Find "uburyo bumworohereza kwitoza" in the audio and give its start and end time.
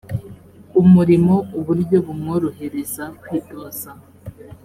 1.57-3.91